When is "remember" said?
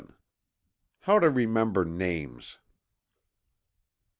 1.29-1.85